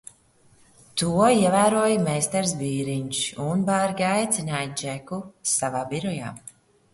To 1.01 1.09
ievēroja 1.41 1.99
meistars 2.07 2.53
Bīriņš 2.61 3.19
un 3.45 3.61
bargi 3.69 4.07
aicināja 4.09 4.73
Džeku 4.81 5.21
savā 5.53 5.85
birojā. 5.95 6.35